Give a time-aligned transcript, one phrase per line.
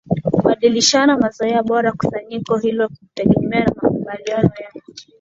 [0.31, 4.69] kubadilishana mazoea bora Kusanyiko hilo hutegemea makubaliano ya